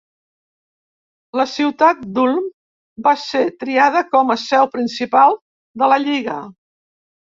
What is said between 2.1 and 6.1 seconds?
d'Ulm va ser triada com a seu principal de la